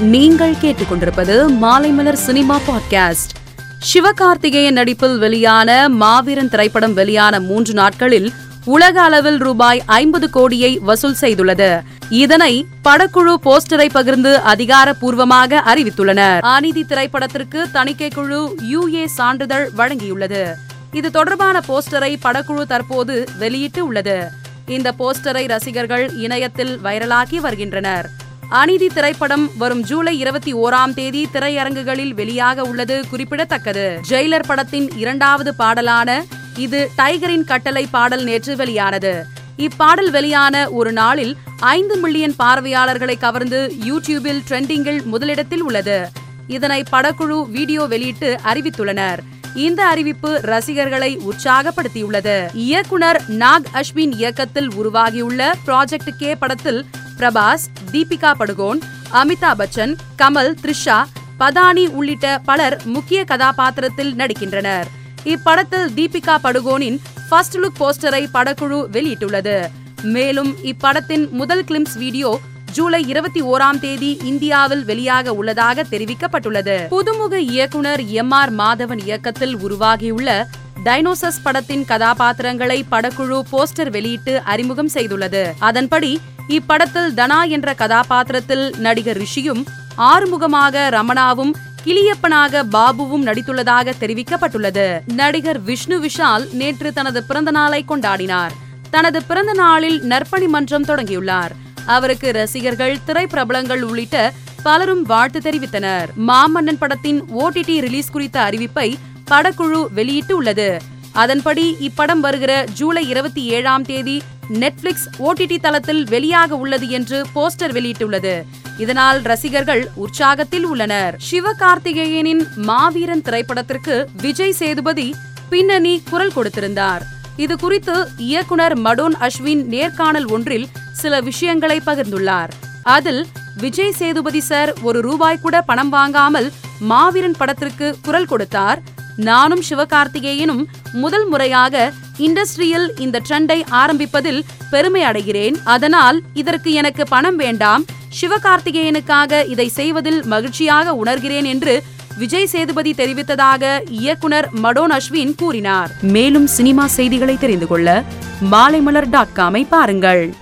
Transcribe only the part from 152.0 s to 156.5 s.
விஜய் சேதுபதி தெரிவித்ததாக இயக்குனர் மடோன் அஸ்வின் கூறினார். மேலும்